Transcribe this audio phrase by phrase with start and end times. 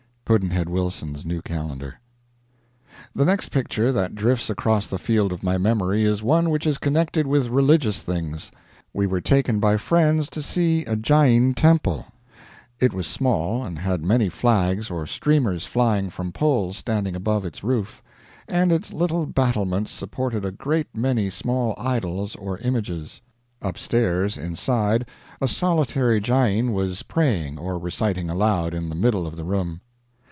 [0.23, 1.95] Pudd'nhead Wilson's New Calendar.
[3.13, 6.77] The next picture that drifts across the field of my memory is one which is
[6.77, 8.49] connected with religious things.
[8.93, 12.05] We were taken by friends to see a Jain temple.
[12.79, 17.61] It was small, and had many flags or streamers flying from poles standing above its
[17.61, 18.01] roof;
[18.47, 23.21] and its little battlements supported a great many small idols or images.
[23.61, 25.09] Upstairs, inside,
[25.41, 29.81] a solitary Jain was praying or reciting aloud in the middle of the room.